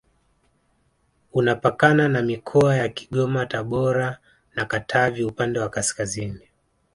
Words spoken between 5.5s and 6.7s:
wa kaskazini